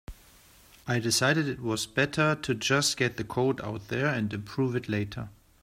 [0.87, 4.89] I decided it was better to just get the code out there and improve it
[4.89, 5.29] later.